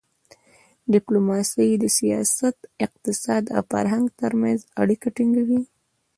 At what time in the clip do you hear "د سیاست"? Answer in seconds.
1.83-2.57